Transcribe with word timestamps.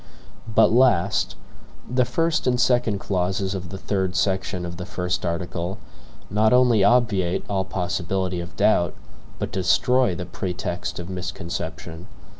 But 0.55 0.71
last, 0.71 1.35
the 1.87 2.05
first 2.05 2.47
and 2.47 2.59
second 2.59 2.97
clauses 2.97 3.53
of 3.53 3.69
the 3.69 3.77
third 3.77 4.15
section 4.15 4.65
of 4.65 4.77
the 4.77 4.85
first 4.87 5.23
article, 5.23 5.77
not 6.27 6.53
only 6.53 6.83
obviate 6.83 7.45
all 7.47 7.65
possibility 7.65 8.39
of 8.39 8.57
doubt, 8.57 8.95
but 9.37 9.51
destroy 9.51 10.15
the 10.15 10.25
pretext 10.25 10.97
of 10.97 11.07
misconception. 11.07 12.07